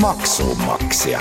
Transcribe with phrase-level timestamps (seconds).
[0.00, 1.18] Maksumaksja.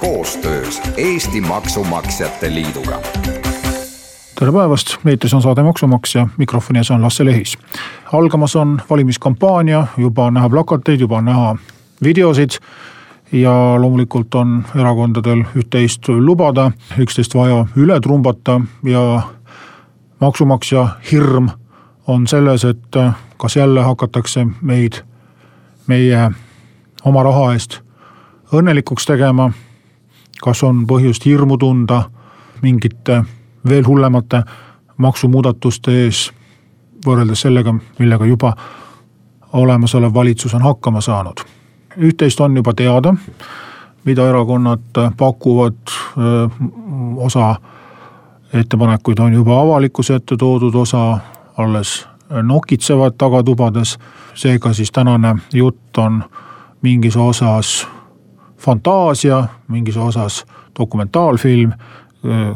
[0.00, 3.00] Koostöös Eesti Maksumaksjate Liiduga.
[4.38, 7.58] Tere päevast, eetris on saade Maksumaksja, mikrofoni ees on Lasse Lehis.
[8.12, 11.56] algamas on valimiskampaania, juba on näha plakateid, juba on näha
[12.02, 12.50] videosid.
[13.32, 18.60] ja loomulikult on erakondadel üht-teist lubada, üksteist vaja üle trumbata.
[18.84, 19.22] Ja
[20.20, 21.48] maksumaksja hirm
[22.06, 22.96] on selles, et
[23.36, 24.92] kas jälle hakatakse meid
[25.86, 26.30] meie
[27.04, 27.80] oma raha eest
[28.52, 29.52] õnnelikuks tegema.
[30.42, 32.02] kas on põhjust hirmu tunda
[32.62, 33.24] mingite
[33.68, 34.42] veel hullemate
[34.96, 36.30] maksumuudatuste ees
[37.06, 38.52] võrreldes sellega, millega juba
[39.52, 41.40] olemasolev valitsus on hakkama saanud.
[41.96, 43.14] üht-teist on juba teada,
[44.04, 45.76] mida erakonnad pakuvad,
[47.16, 47.56] osa
[48.52, 51.18] ettepanekuid on juba avalikkuse ette toodud, osa
[51.56, 52.06] alles
[52.42, 53.98] nokitsevad tagatubades.
[54.34, 56.24] seega siis tänane jutt on
[56.82, 57.88] mingis osas
[58.58, 60.44] fantaasia, mingis osas
[60.78, 61.72] dokumentaalfilm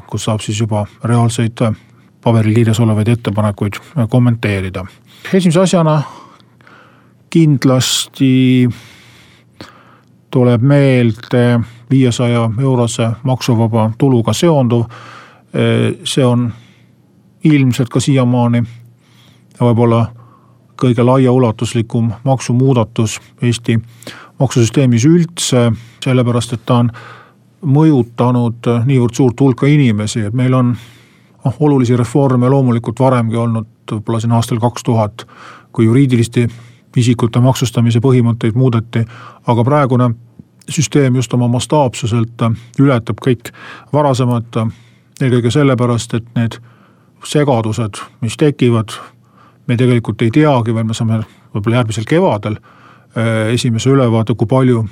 [0.06, 1.58] kus saab siis juba reaalseid
[2.22, 4.86] paberil kirjas olevaid ettepanekuid kommenteerida.
[5.34, 6.02] esimese asjana
[7.30, 8.68] kindlasti
[10.30, 14.84] tuleb meelde viiesaja eurose maksuvaba tuluga seonduv.
[16.04, 16.52] see on
[17.44, 18.62] ilmselt ka siiamaani
[19.60, 20.06] võib-olla
[20.76, 23.78] kõige laiaulatuslikum maksumuudatus Eesti
[24.38, 25.70] maksusüsteemis üldse,
[26.04, 26.90] sellepärast et ta on
[27.66, 30.74] mõjutanud niivõrd suurt hulka inimesi, et meil on
[31.44, 35.26] noh, olulisi reforme loomulikult varemgi olnud, võib-olla siin aastal kaks tuhat,
[35.72, 36.46] kui juriidiliste
[36.96, 39.04] isikute maksustamise põhimõtteid muudeti,
[39.46, 40.10] aga praegune
[40.68, 42.42] süsteem just oma mastaapsuselt
[42.80, 43.52] ületab kõik
[43.92, 44.48] varasemad,
[45.20, 46.58] eelkõige sellepärast, et need
[47.26, 48.94] segadused, mis tekivad,
[49.66, 51.22] me tegelikult ei teagi, vaid me saame
[51.54, 54.84] võib-olla järgmisel kevadel eh, esimese ülevaate, kui palju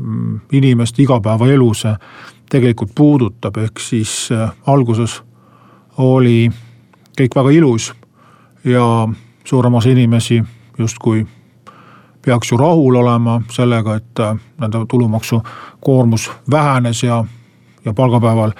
[0.00, 1.94] Mm, inimeste igapäevaelu see
[2.50, 5.22] tegelikult puudutab, ehk siis äh, alguses
[5.98, 6.50] oli
[7.16, 7.94] kõik väga ilus
[8.64, 9.08] ja
[9.44, 10.42] suurem osa inimesi
[10.78, 11.24] justkui
[12.20, 14.20] peaks ju rahul olema sellega, et
[14.60, 17.24] nende tulumaksukoormus vähenes ja,
[17.84, 18.52] ja palgapäeval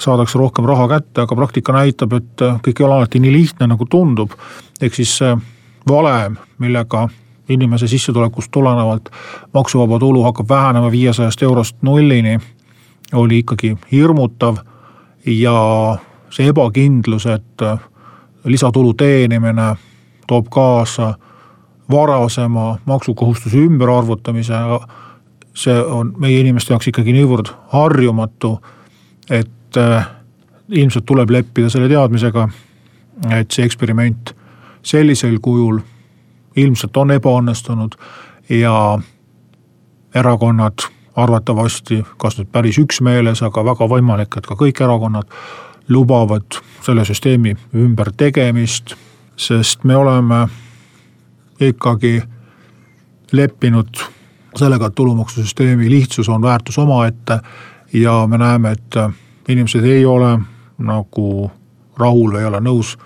[0.00, 3.68] saadakse rohkem raha kätte, aga praktika näitab, et äh, kõik ei ole alati nii lihtne,
[3.70, 4.32] nagu tundub.
[4.80, 5.36] ehk siis see
[5.88, 7.08] valem, millega
[7.48, 9.10] inimese sissetulekust tulenevalt
[9.54, 12.38] maksuvaba tulu hakkab vähenema viiesajast eurost nullini,
[13.12, 14.56] oli ikkagi hirmutav
[15.26, 15.98] ja
[16.30, 17.62] see ebakindlus, et
[18.44, 19.74] lisatulu teenimine
[20.26, 21.14] toob kaasa
[21.90, 24.54] varasema maksukohustuse ümberarvutamise,
[25.54, 28.56] see on meie inimeste jaoks ikkagi niivõrd harjumatu,
[29.30, 30.06] et äh,
[30.68, 32.48] ilmselt tuleb leppida selle teadmisega,
[33.30, 34.34] et see eksperiment
[34.84, 35.80] sellisel kujul
[36.56, 37.96] ilmselt on ebaõnnestunud
[38.52, 38.74] ja
[40.14, 40.86] erakonnad
[41.16, 45.30] arvatavasti, kas nüüd päris üksmeeles, aga väga võimalik, et ka kõik erakonnad
[45.88, 48.94] lubavad selle süsteemi ümbertegemist,
[49.36, 50.46] sest me oleme
[51.60, 52.22] ikkagi
[53.32, 54.02] leppinud
[54.56, 57.40] sellega, et tulumaksusüsteemi lihtsus on väärtus omaette
[57.92, 58.98] ja me näeme, et
[59.48, 60.38] inimesed ei ole
[60.78, 61.50] nagu
[61.98, 62.96] rahul ei ole nõus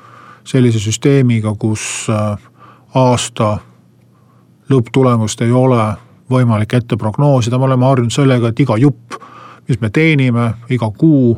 [0.49, 2.07] sellise süsteemiga, kus
[2.95, 3.59] aasta
[4.71, 5.83] lõpptulemust ei ole
[6.31, 9.17] võimalik ette prognoosida, me oleme harjunud sellega, et iga jupp,
[9.69, 11.37] mis me teenime, iga kuu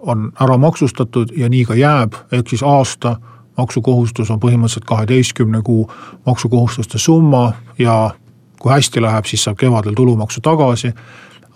[0.00, 3.16] on ära maksustatud ja nii ka jääb, ehk siis aasta
[3.60, 5.84] maksukohustus on põhimõtteliselt kaheteistkümne kuu
[6.26, 8.14] maksukohustuste summa ja
[8.60, 10.92] kui hästi läheb, siis saab kevadel tulumaksu tagasi.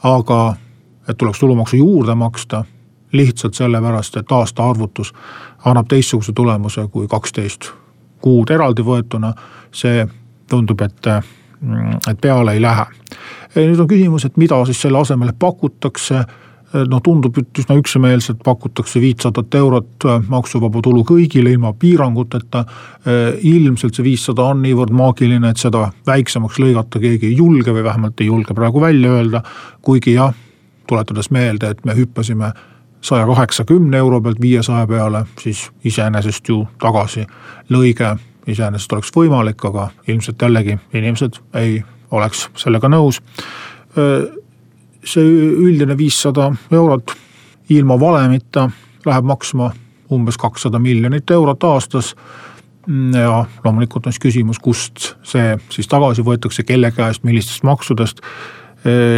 [0.02, 0.56] aga
[1.08, 2.64] et tuleks tulumaksu juurde maksta
[3.14, 5.14] lihtsalt sellepärast, et aasta arvutus
[5.64, 7.70] annab teistsuguse tulemuse kui kaksteist
[8.24, 9.32] kuud eraldi võetuna,
[9.74, 10.06] see
[10.50, 11.10] tundub, et,
[11.60, 12.86] mm, et peale ei lähe.
[13.54, 16.24] nüüd on küsimus, et mida siis selle asemele pakutakse
[16.90, 22.64] no tundub, et üsna üksmeelselt pakutakse viitsadat eurot maksuvaba tulu kõigile ilma piiranguteta.
[23.42, 28.20] ilmselt see viissada on niivõrd maagiline, et seda väiksemaks lõigata keegi ei julge või vähemalt
[28.20, 29.42] ei julge praegu välja öelda.
[29.82, 30.34] kuigi jah,
[30.86, 32.52] tuletades meelde, et me hüppasime
[33.04, 38.14] saja kaheksakümne euro pealt viiesaja peale, siis iseenesest ju tagasilõige
[38.46, 43.20] iseenesest oleks võimalik, aga ilmselt jällegi inimesed ei oleks sellega nõus.
[45.04, 45.24] see
[45.68, 47.12] üldine viissada eurot
[47.68, 48.70] ilma valemita
[49.06, 49.70] läheb maksma
[50.12, 52.14] umbes kakssada miljonit eurot aastas.
[53.20, 58.20] ja loomulikult on siis küsimus, kust see siis tagasi võetakse, kelle käest, millistest maksudest.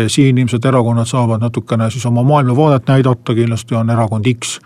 [0.07, 4.59] Siin ilmselt erakonnad saavad natukene siis oma maailmavaadet näidata, kindlasti on erakond X,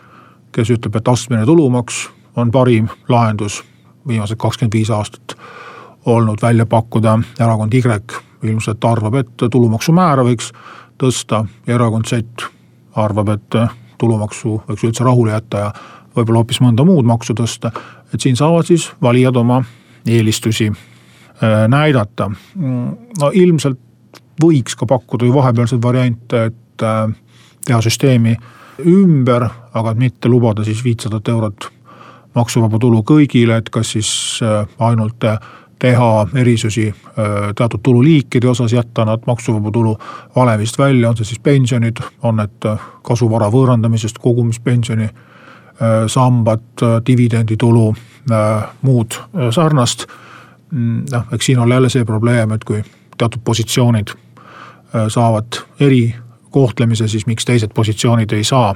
[0.52, 3.62] kes ütleb, et astmeline tulumaks on parim lahendus
[4.08, 5.36] viimased kakskümmend viis aastat
[6.06, 7.18] olnud välja pakkuda.
[7.40, 7.82] erakond Y
[8.42, 10.52] ilmselt arvab, et tulumaksumäära võiks
[10.98, 12.48] tõsta ja erakond Z
[12.96, 13.56] arvab, et
[13.98, 15.72] tulumaksu võiks üldse rahule jätta ja
[16.16, 17.70] võib-olla hoopis mõnda muud maksu tõsta.
[18.14, 19.62] et siin saavad siis valijad oma
[20.06, 22.30] eelistusi äh, näidata.
[23.20, 23.78] no ilmselt
[24.42, 27.12] võiks ka pakkuda ju vahepealseid variante, et äh,
[27.66, 28.36] teha süsteemi
[28.88, 29.46] ümber,
[29.76, 31.68] aga mitte lubada siis viitsadat eurot
[32.34, 34.12] maksuvaba tulu kõigile, et kas siis
[34.46, 35.40] äh, ainult äh,
[35.80, 36.90] teha erisusi
[37.56, 39.94] teatud tululiikide osas, jätta nad maksuvaba tulu
[40.36, 42.66] valemist välja, on see siis pensionid, on need
[43.00, 45.08] kasuvara võõrandamisest kogumispensioni
[46.12, 47.86] sambad, dividenditulu,
[48.84, 49.16] muud
[49.56, 50.04] sarnast.
[50.68, 52.84] Mm, noh, eks siin ole jälle see probleem, et kui
[53.16, 54.12] teatud positsioonid
[55.08, 58.74] saavad erikohtlemise, siis miks teised positsioonid ei saa.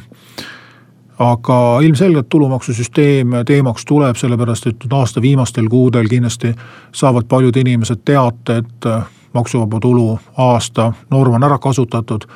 [1.19, 6.51] Aga ilmselgelt tulumaksusüsteem teemaks tuleb, sellepärast et aasta viimastel kuudel kindlasti
[6.93, 12.27] saavad paljud inimesed teate, et äh, maksuvaba tulu aasta norm on ära kasutatud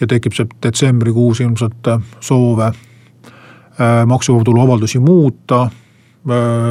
[0.00, 5.66] ja tekib see detsembrikuus ilmselt äh, soove äh, maksuvaba tulu avaldusi muuta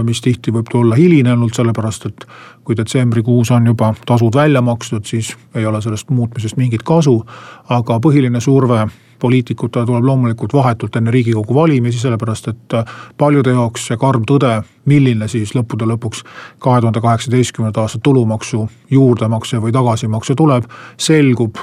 [0.04, 2.28] mis tihti võib tulla hilinenult, sellepärast et
[2.64, 7.24] kui detsembrikuus on juba tasud välja makstud, siis ei ole sellest muutmisest mingit kasu.
[7.70, 8.88] aga põhiline surve
[9.20, 12.86] poliitikutele tuleb loomulikult vahetult enne riigikogu valimisi, sellepärast et äh,
[13.18, 16.24] paljude jaoks see karm tõde, milline siis lõppude lõpuks
[16.64, 21.58] kahe tuhande kaheksateistkümnenda aasta tulumaksu juurdemakse või tagasimakse tuleb, selgub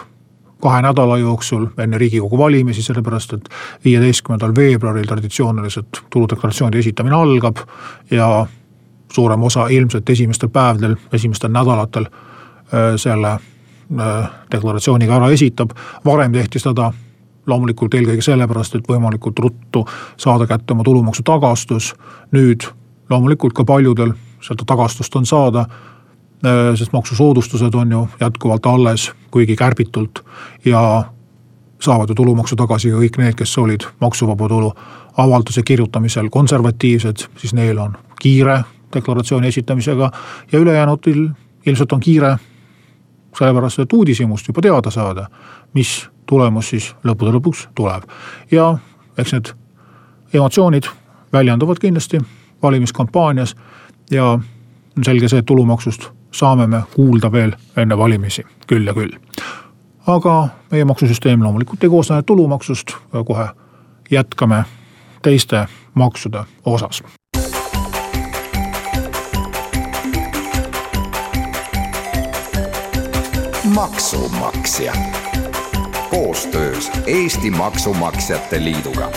[0.62, 3.48] kahe nädala jooksul enne riigikogu valimisi, sellepärast et
[3.84, 7.56] viieteistkümnendal veebruaril traditsiooniliselt tuludeklaratsioonide esitamine algab
[8.10, 8.46] ja
[9.12, 15.70] suurem osa ilmselt esimestel päevadel, esimestel nädalatel äh, selle äh, deklaratsiooniga ära esitab.
[16.04, 16.92] varem tehti seda
[17.46, 19.84] loomulikult eelkõige sellepärast, et võimalikult ruttu
[20.16, 21.94] saada kätte oma tulumaksu tagastus.
[22.32, 22.64] nüüd
[23.10, 25.66] loomulikult ka paljudel seda tagastust on saada,
[26.78, 30.24] sest maksusoodustused on ju jätkuvalt alles, kuigi kärbitult
[30.64, 31.04] ja
[31.80, 34.72] saavad ju tulumaksu tagasi ka kõik need, kes olid maksuvaba tulu
[35.16, 38.62] avalduse kirjutamisel konservatiivsed, siis neil on kiire
[38.94, 40.10] deklaratsiooni esitamisega
[40.52, 41.28] ja ülejäänutel
[41.66, 42.36] ilmselt on kiire
[43.38, 45.26] sellepärast, et uudishimust juba teada saada,
[45.74, 48.04] mis tulemus siis lõppude lõpuks tuleb.
[48.50, 48.78] ja
[49.18, 49.52] eks need
[50.34, 50.86] emotsioonid
[51.32, 52.20] väljenduvad kindlasti
[52.62, 53.56] valimiskampaanias
[54.10, 54.38] ja
[54.96, 59.12] on selge see, et tulumaksust saame me kuulda veel enne valimisi küll ja küll.
[60.06, 62.96] aga meie maksusüsteem loomulikult ei koosne tulumaksust,
[63.26, 63.48] kohe
[64.10, 64.64] jätkame
[65.22, 67.02] teiste maksude osas.
[73.74, 74.92] maksumaksja
[76.10, 79.10] koostöös Eesti Maksumaksjate Liiduga.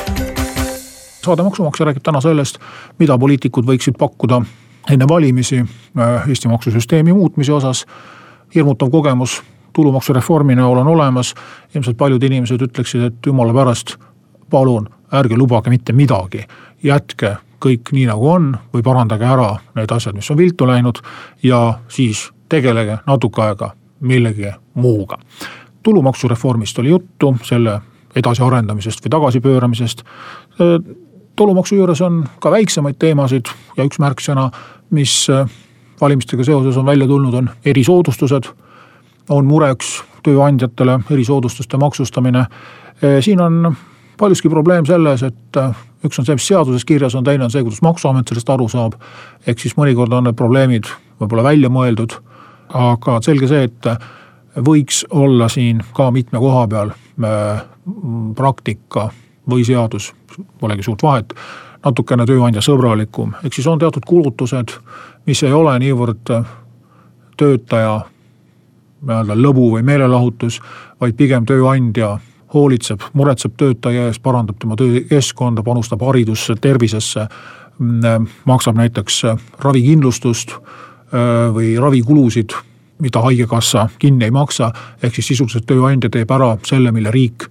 [1.26, 2.58] saade Maksumaksja räägib täna sellest,
[3.00, 4.42] mida poliitikud võiksid pakkuda
[4.92, 7.86] enne valimisi äh, Eesti maksusüsteemi muutmise osas.
[8.56, 11.34] hirmutav kogemus tulumaksureformi näol on olemas,
[11.76, 13.98] ilmselt paljud inimesed ütleksid, et jumala pärast,
[14.50, 16.46] palun ärge lubage mitte midagi,
[16.84, 21.02] jätke kõik nii nagu on või parandage ära need asjad, mis on viltu läinud
[21.44, 25.18] ja siis tegelege natuke aega millegi muuga
[25.88, 27.80] tulumaksureformist oli juttu, selle
[28.16, 30.04] edasiarendamisest või tagasipööramisest.
[31.36, 34.50] tulumaksu juures on ka väiksemaid teemasid ja üks märksõna,
[34.90, 35.28] mis
[36.02, 38.54] valimistega seoses on välja tulnud, on erisoodustused.
[39.30, 42.46] on mureks tööandjatele erisoodustuste maksustamine.
[43.22, 43.76] siin on
[44.18, 45.60] paljuski probleem selles, et
[46.06, 48.94] üks on see, mis seaduses kirjas on, teine on see, kuidas maksuamet sellest aru saab.
[49.48, 50.90] ehk siis mõnikord on need probleemid
[51.20, 52.18] võib-olla välja mõeldud,
[52.74, 53.90] aga selge see, et
[54.66, 57.62] võiks olla siin ka mitme koha peal äh,
[58.36, 59.10] praktika
[59.50, 60.12] või seadus,
[60.60, 61.34] polegi suurt vahet,
[61.88, 64.76] natukene tööandja sõbralikum, ehk siis on teatud kulutused,
[65.28, 66.56] mis ei ole niivõrd äh,
[67.38, 68.00] töötaja
[69.08, 70.60] nii-öelda lõbu või meelelahutus,
[71.02, 72.18] vaid pigem tööandja
[72.54, 77.28] hoolitseb, muretseb töötaja eest, parandab tema töökeskkonda, panustab haridusse, tervisesse,
[77.80, 79.24] mm, äh, maksab näiteks
[79.64, 80.58] ravikindlustust
[81.08, 82.52] või ravikulusid
[83.00, 84.72] mida haigekassa kinni ei maksa.
[85.04, 87.46] ehk siis sisuliselt tööandja teeb ära selle, mille riik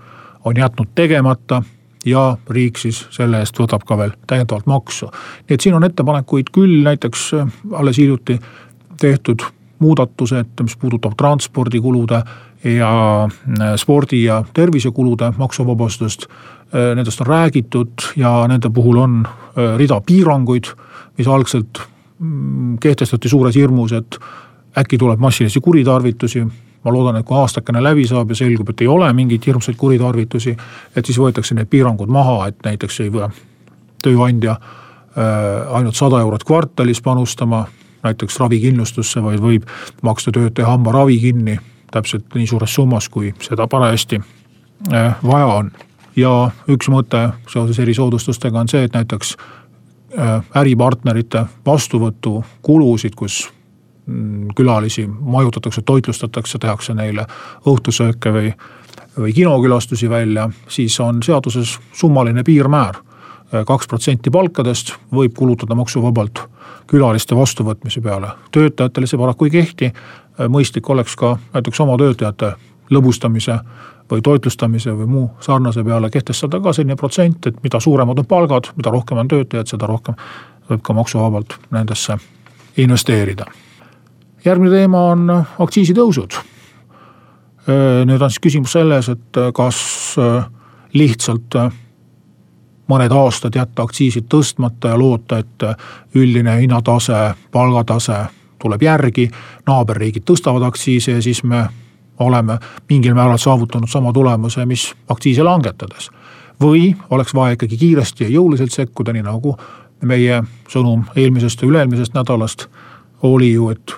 [0.45, 1.63] on jätnud tegemata
[2.07, 5.11] ja riik siis selle eest võtab ka veel täiendavalt maksu.
[5.49, 8.39] nii et siin on ettepanekuid küll näiteks äh, alles hiljuti
[9.01, 9.43] tehtud
[9.79, 12.23] muudatused, mis puudutab transpordikulude
[12.65, 12.93] ja
[13.25, 16.27] äh, spordi ja tervisekulude maksuvabastust.
[16.73, 19.21] Nendest on räägitud ja nende puhul on
[19.79, 20.67] rida piiranguid,
[21.19, 21.79] mis algselt
[22.19, 24.19] mm, kehtestati suures hirmus, et
[24.77, 26.43] äkki tuleb massilisi kuritarvitusi
[26.87, 30.57] ma loodan, et kui aastakene läbi saab ja selgub, et ei ole mingeid hirmsaid kuritarvitusi,
[30.97, 33.31] et siis võetakse need piirangud maha, et näiteks ei pea
[34.07, 37.65] tööandja äh, ainult sada eurot kvartalis panustama
[38.07, 39.67] näiteks ravikindlustusse, vaid võib
[40.07, 41.59] maksta töötaja hambaravi kinni
[41.91, 44.21] täpselt nii suures summas, kui seda parajasti
[44.93, 45.71] äh, vaja on.
[46.17, 46.33] ja
[46.71, 53.47] üks mõte seoses erisoodustustega on see, et näiteks äh, äripartnerite vastuvõtukulusid, kus
[54.57, 57.27] külalisi majutatakse, toitlustatakse, tehakse neile
[57.67, 58.53] õhtusööke või,
[59.19, 62.95] või kinokülastusi välja, siis on seaduses summaline piirmäär.
[63.67, 66.39] kaks protsenti palkadest võib kulutada maksuvabalt
[66.87, 68.29] külaliste vastuvõtmise peale.
[68.53, 69.93] töötajatele see paraku ei kehti.
[70.49, 72.53] mõistlik oleks ka näiteks oma töötajate
[72.91, 73.59] lõbustamise
[74.11, 78.71] või toitlustamise või muu sarnase peale kehtestada ka selline protsent, et mida suuremad on palgad,
[78.77, 80.15] mida rohkem on töötajaid, seda rohkem
[80.71, 82.19] võib ka maksuvabalt nendesse
[82.77, 83.66] investeerida
[84.47, 86.39] järgmine teema on aktsiisitõusud.
[88.07, 89.79] nüüd on siis küsimus selles, et kas
[90.95, 91.57] lihtsalt
[92.89, 95.65] mõned aastad jätta aktsiisid tõstmata ja loota, et
[96.15, 98.25] üldine hinnatase, palgatase
[98.59, 99.31] tuleb järgi.
[99.67, 101.67] naaberriigid tõstavad aktsiise ja siis me
[102.19, 106.11] oleme mingil määral saavutanud sama tulemuse, mis aktsiise langetades.
[106.61, 109.57] või oleks vaja ikkagi kiiresti ja jõuliselt sekkuda, nii nagu
[110.03, 112.67] meie sõnum eelmisest ja üle-eelmisest nädalast
[113.23, 113.93] oli ju, et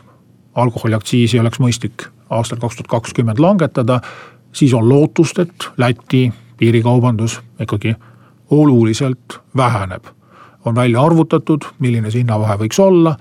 [0.59, 4.01] alkoholiaktsiisi oleks mõistlik aastal kaks tuhat kakskümmend langetada,
[4.53, 7.95] siis on lootust, et Läti piirikaubandus ikkagi
[8.51, 10.05] oluliselt väheneb.
[10.65, 13.15] on välja arvutatud, milline see hinnavahe võiks olla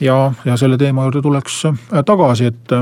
[0.00, 2.72] ja, ja selle teema juurde tuleks äh, tagasi, et,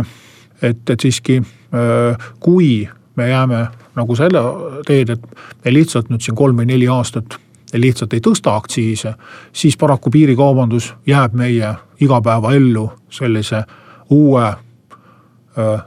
[0.62, 3.66] et, et siiski äh, kui me jääme
[3.96, 4.40] nagu selle
[4.86, 5.26] teed, et
[5.64, 7.36] me lihtsalt nüüd siin kolm või neli aastat
[7.78, 9.14] lihtsalt ei tõsta aktsiise,
[9.52, 13.62] siis paraku piirikaubandus jääb meie igapäevaellu sellise
[14.10, 14.54] uue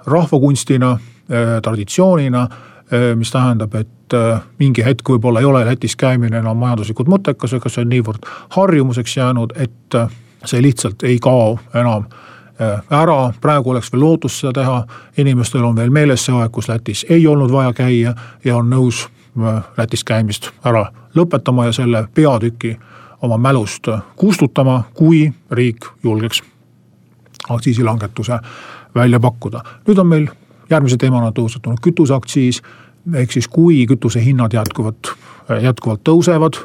[0.05, 0.97] rahvakunstina,
[1.61, 2.47] traditsioonina,
[3.15, 4.15] mis tähendab, et
[4.59, 8.27] mingi hetk võib-olla ei ole Lätis käimine enam majanduslikult mõttekas, aga see on niivõrd
[8.57, 9.97] harjumuseks jäänud, et
[10.45, 12.05] see lihtsalt ei kao enam
[12.91, 14.77] ära, praegu oleks veel lootust seda teha,
[15.17, 18.13] inimestel on veel meeles see aeg, kus Lätis ei olnud vaja käia
[18.45, 19.07] ja on nõus
[19.77, 22.77] Lätis käimist ära lõpetama ja selle peatüki
[23.21, 26.43] oma mälust kustutama, kui riik julgeks
[27.49, 28.39] aktsiisilangetuse
[28.95, 29.63] välja pakkuda.
[29.87, 30.27] nüüd on meil
[30.69, 32.61] järgmise teemana tõusetunud kütuseaktsiis,
[33.13, 35.13] ehk siis kui kütusehinnad jätkuvalt,
[35.61, 36.59] jätkuvalt tõusevad,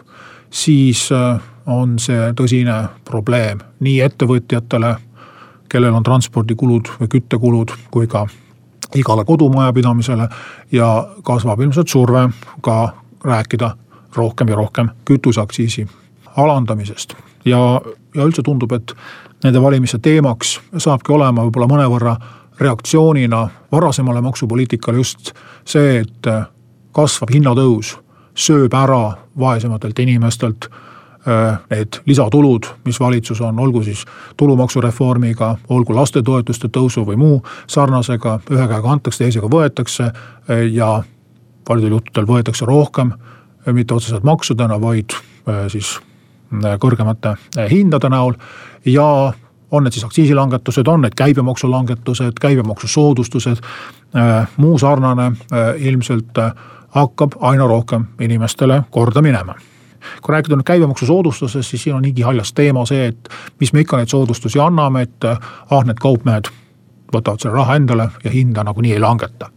[0.50, 4.94] siis äh, on see tõsine probleem nii ettevõtjatele,
[5.68, 8.26] kellel on transpordikulud või küttekulud, kui ka
[8.97, 10.28] igale kodumajapidamisele
[10.73, 10.88] ja
[11.23, 12.28] kasvab ilmselt surve
[12.64, 12.94] ka
[13.25, 13.75] rääkida
[14.16, 15.87] rohkem ja rohkem kütuseaktsiisi
[16.37, 17.27] alandamisest.
[17.45, 17.80] Ja,
[18.14, 18.95] ja üldse tundub, et
[19.45, 22.16] nende valimiste teemaks saabki olema võib-olla mõnevõrra
[22.61, 25.33] reaktsioonina varasemale maksupoliitikale just
[25.64, 26.30] see, et
[26.92, 27.95] kasvav hinnatõus
[28.38, 29.02] sööb ära
[29.38, 34.04] vaesematelt inimestelt äh, need lisatulud, mis valitsus on, olgu siis
[34.37, 41.02] tulumaksureformiga, olgu lastetoetuste tõusu või muu sarnasega, ühe käega antakse, teisega võetakse äh, ja
[41.68, 43.12] paljudel juhtudel võetakse rohkem,
[43.73, 45.99] mitte otseselt maksudena, vaid äh, siis
[46.81, 47.37] kõrgemate
[47.71, 48.35] hindade näol
[48.87, 49.33] ja
[49.71, 53.59] on need siis aktsiisilangetused, on need käibemaksulangetused, käibemaksusoodustused,
[54.17, 56.52] äh, muu sarnane äh, ilmselt äh,
[56.88, 59.55] hakkab aina rohkem inimestele korda minema
[60.23, 63.28] kui rääkida nüüd käibemaksusoodustusest, siis siin on igihaljas teema see, et
[63.61, 66.49] mis me ikka neid soodustusi anname, et ah, need kaupmehed
[67.12, 69.50] võtavad selle raha endale ja hinda nagunii ei langeta.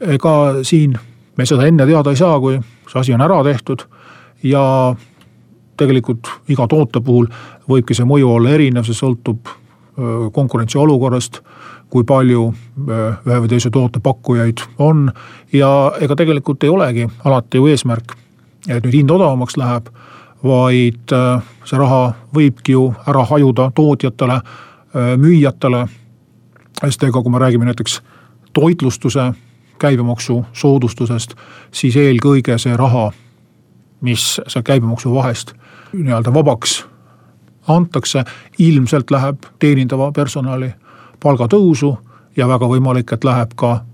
[0.00, 0.96] ega siin
[1.36, 3.84] me seda enne teada ei saa, kui see asi on ära tehtud
[4.42, 4.64] ja
[5.76, 7.28] tegelikult iga toote puhul
[7.68, 9.48] võibki see mõju olla erinev, see sõltub
[10.32, 11.40] konkurentsiolukorrast,
[11.90, 12.48] kui palju
[12.88, 15.12] ühe või teise toote pakkujaid on.
[15.52, 18.16] ja ega tegelikult ei olegi alati ju eesmärk,
[18.68, 19.88] et nüüd hind odavamaks läheb,
[20.44, 21.14] vaid
[21.64, 24.40] see raha võibki ju ära hajuda tootjatele,
[25.16, 25.86] müüjatele.
[26.80, 28.02] sest ega kui me räägime näiteks
[28.52, 29.32] toitlustuse
[29.78, 31.34] käibemaksu soodustusest,
[31.70, 33.12] siis eelkõige see raha,
[34.00, 35.54] mis seal käibemaksu vahest
[36.02, 36.84] nii-öelda vabaks
[37.68, 38.24] antakse,
[38.58, 40.72] ilmselt läheb teenindava personali
[41.22, 41.96] palgatõusu
[42.36, 43.84] ja väga võimalik, et läheb ka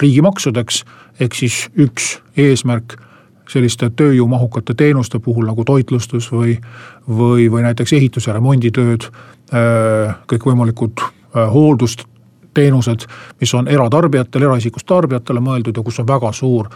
[0.00, 0.84] riigimaksudeks.
[1.20, 2.96] ehk siis üks eesmärk
[3.48, 6.58] selliste tööjõumahukate teenuste puhul nagu toitlustus või,
[7.08, 9.10] või, või näiteks ehitus- ja remonditööd,
[10.26, 11.04] kõikvõimalikud
[11.52, 13.06] hooldusteenused,
[13.40, 16.68] mis on eratarbijatele, eraisikust tarbijatele mõeldud ja kus on väga suur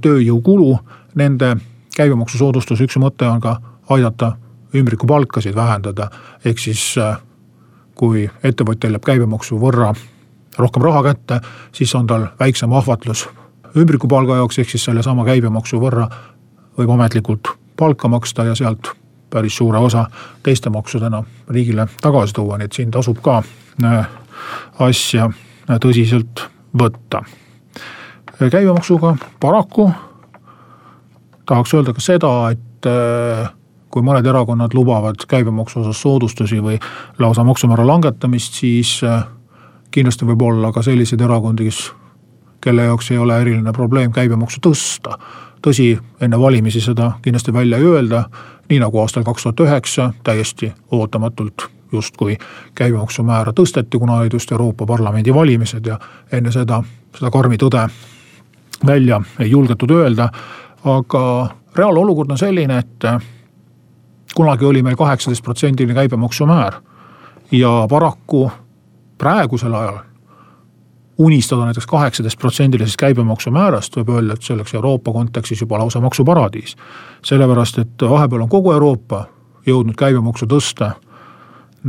[0.00, 0.78] tööjõukulu.
[1.14, 1.56] Nende
[1.96, 3.58] käibemaksusoodustuse üks mõte on ka
[3.90, 4.32] aidata
[4.74, 6.10] ümbrikupalkasid vähendada,
[6.44, 6.94] ehk siis
[7.94, 9.92] kui ettevõtjal jääb käibemaksu võrra
[10.58, 11.40] rohkem raha kätte,
[11.72, 13.28] siis on tal väiksem ahvatlus
[13.76, 16.08] ümbrikupalga jaoks, ehk siis sellesama käibemaksu võrra
[16.78, 18.92] võib ametlikult palka maksta ja sealt
[19.30, 20.06] päris suure osa
[20.42, 23.40] teiste maksudena riigile tagasi tuua, nii et siin tasub ka
[23.84, 24.08] äh,
[24.78, 25.30] asja
[25.82, 26.44] tõsiselt
[26.78, 27.24] võtta.
[28.38, 29.90] käibemaksuga paraku
[31.46, 33.50] tahaks öelda ka seda, et äh,
[33.94, 36.80] kui mõned erakonnad lubavad käibemaksu osas soodustusi või
[37.22, 39.22] lausa maksumäära langetamist, siis äh,
[39.94, 41.92] kindlasti võib olla ka selliseid erakondi, kes
[42.64, 45.18] kelle jaoks ei ole eriline probleem käibemaksu tõsta.
[45.62, 48.24] tõsi, enne valimisi seda kindlasti välja ei öelda,
[48.68, 52.36] nii nagu aastal kaks tuhat üheksa täiesti ootamatult justkui
[52.74, 55.98] käibemaksumäära tõsteti, kuna olid just Euroopa Parlamendi valimised ja
[56.32, 56.82] enne seda,
[57.16, 57.86] seda karmi tõde
[58.86, 60.28] välja ei julgetud öelda.
[60.84, 63.04] aga reaalne olukord on selline, et
[64.34, 66.80] kunagi oli meil kaheksateist protsendiline käibemaksumäär
[67.52, 68.50] ja paraku
[69.18, 69.98] praegusel ajal
[71.18, 76.76] unistada näiteks kaheksateist protsendilisest käibemaksumäärast, võib öelda, et see oleks Euroopa kontekstis juba lausa maksuparadiis.
[77.24, 79.24] sellepärast, et vahepeal on kogu Euroopa
[79.66, 80.92] jõudnud käibemaksu tõsta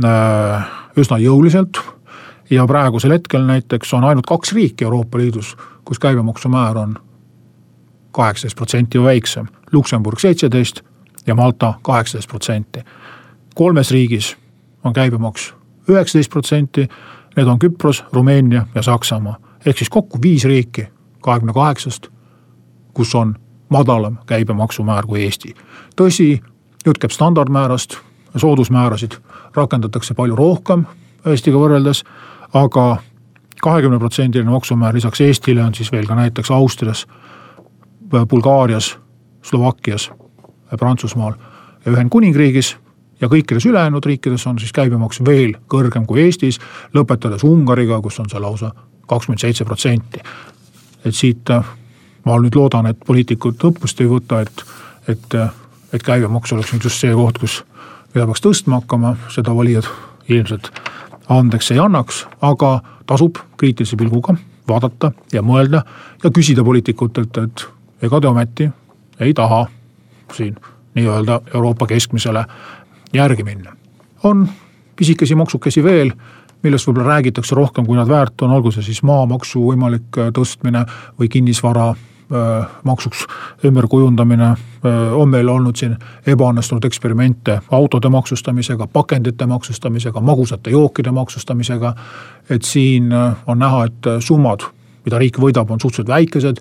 [0.04, 1.80] äh, üsna jõuliselt.
[2.50, 6.98] ja praegusel hetkel näiteks on ainult kaks riiki Euroopa Liidus, kus käibemaksumäär on
[8.10, 9.46] kaheksateist protsenti või väiksem.
[9.72, 10.82] Luksemburg seitseteist
[11.26, 12.80] ja Malta kaheksateist protsenti.
[13.54, 14.36] kolmes riigis
[14.84, 15.54] on käibemaks
[15.88, 16.88] üheksateist protsenti
[17.36, 19.36] Need on Küpros, Rumeenia ja Saksamaa.
[19.66, 20.88] ehk siis kokku viis riiki
[21.20, 22.08] kahekümne kaheksast,
[22.94, 23.36] kus on
[23.68, 25.54] madalam käibemaksumäär kui Eesti.
[26.00, 26.40] tõsi,
[26.86, 27.96] jutt käib standardmäärast,
[28.36, 29.12] soodusmäärasid
[29.54, 30.84] rakendatakse palju rohkem
[31.26, 32.04] Eestiga võrreldes,
[32.54, 32.96] aga
[33.62, 37.06] kahekümne protsendiline maksumäär lisaks Eestile on siis veel ka näiteks Austrias,
[38.28, 38.98] Bulgaarias,
[39.42, 40.10] Slovakkias,
[40.74, 41.34] Prantsusmaal
[41.84, 42.76] ja Ühendkuningriigis
[43.20, 46.58] ja kõikides ülejäänud riikides on siis käibemaks veel kõrgem kui Eestis,
[46.94, 48.72] lõpetades Ungariga, kus on see lausa
[49.06, 50.20] kakskümmend seitse protsenti.
[51.04, 51.48] et siit
[52.24, 54.64] ma nüüd loodan, et poliitikud õppust ei võta, et,
[55.08, 55.34] et,
[55.92, 57.62] et käibemaks oleks nüüd just see koht, kus,
[58.14, 59.86] mida peaks tõstma hakkama, seda valijad
[60.28, 60.72] ilmselt
[61.28, 64.34] andeks ei annaks, aga tasub kriitilise pilguga
[64.68, 65.82] vaadata ja mõelda
[66.24, 67.66] ja küsida poliitikutelt, et
[68.02, 68.68] ega te ometi
[69.20, 69.66] ei taha
[70.36, 70.56] siin
[70.96, 72.44] nii-öelda Euroopa keskmisele
[73.12, 73.72] järgi minna.
[74.22, 74.48] on
[74.96, 76.10] pisikesi maksukesi veel,
[76.62, 80.84] millest võib-olla räägitakse rohkem, kui nad väärt on, olgu see siis maamaksu võimalik äh, tõstmine
[81.20, 83.26] või kinnisvara äh, maksuks
[83.68, 84.48] ümberkujundamine.
[84.54, 85.96] Äh, on meil olnud siin
[86.26, 91.94] ebaõnnestunud eksperimente autode maksustamisega, pakendite maksustamisega, magusate jookide maksustamisega.
[92.50, 93.12] et siin
[93.46, 94.62] on näha, et summad,
[95.04, 96.60] mida riik võidab, on suhteliselt väikesed.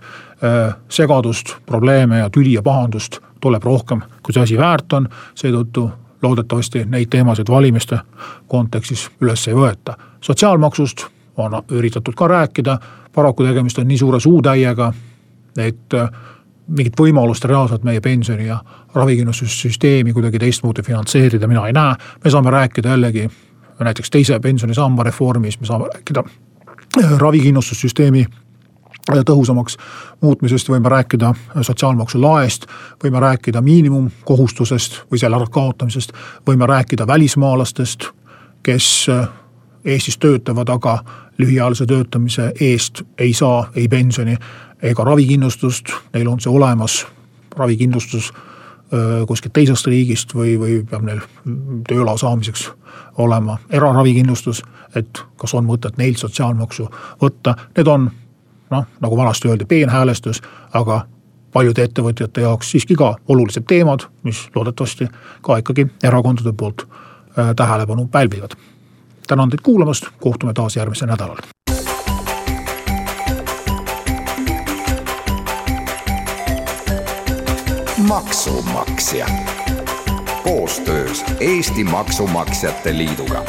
[0.90, 5.86] segadust, probleeme ja tüli ja pahandust tuleb rohkem, kui see asi väärt on, seetõttu
[6.26, 8.00] loodetavasti neid teemasid valimiste
[8.50, 9.98] kontekstis üles ei võeta.
[10.22, 11.06] sotsiaalmaksust
[11.38, 12.78] on üritatud ka rääkida,
[13.14, 14.94] paraku tegemist on nii suure suutäiega,
[15.58, 16.10] et äh,
[16.68, 18.58] mingit võimalust reaalselt meie pensioni ja
[18.96, 21.96] ravikindlustussüsteemi kuidagi teistmoodi finantseerida mina ei näe.
[22.24, 23.30] me saame rääkida jällegi
[23.80, 26.24] näiteks teise pensionisamba reformis, me saame rääkida
[27.04, 28.26] äh, ravikindlustussüsteemi
[29.06, 29.78] tõhusamaks
[30.22, 32.66] muutmisest, võime rääkida sotsiaalmaksu laest,
[33.04, 36.14] võime rääkida miinimumkohustusest või selle ärakaotamisest,
[36.48, 38.10] võime rääkida välismaalastest,
[38.64, 39.08] kes
[39.86, 41.04] Eestis töötavad, aga
[41.38, 44.38] lühiajalise töötamise eest ei saa ei pensioni
[44.82, 47.06] ega ravikindlustust, neil on see olemas,
[47.56, 48.32] ravikindlustus
[49.28, 51.22] kuskilt teisest riigist või, või peab neil
[51.88, 52.68] tööloa saamiseks
[53.18, 54.62] olema eraravikindlustus,
[54.96, 56.88] et kas on mõtet neilt sotsiaalmaksu
[57.22, 58.10] võtta, need on
[58.70, 60.42] noh, nagu vanasti öeldi, peenhäälestus,
[60.74, 61.02] aga
[61.54, 65.08] paljude ettevõtjate jaoks siiski ka olulised teemad, mis loodetavasti
[65.42, 68.52] ka ikkagi erakondade poolt äh, tähelepanu pälvivad.
[69.28, 71.38] tänan teid kuulamast, kohtume taas järgmisel nädalal.
[78.08, 79.28] maksumaksja
[80.44, 83.46] koostöös Eesti Maksumaksjate Liiduga